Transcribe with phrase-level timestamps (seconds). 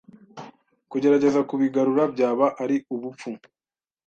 [0.91, 3.29] Kugerageza kubigarura byaba ari ubupfu.